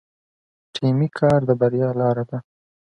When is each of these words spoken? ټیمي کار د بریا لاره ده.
ټیمي 0.75 1.07
کار 1.19 1.39
د 1.45 1.51
بریا 1.59 1.89
لاره 1.99 2.23
ده. 2.29 2.37